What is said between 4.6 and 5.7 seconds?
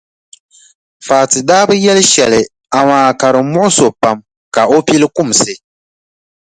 o pili kumsi.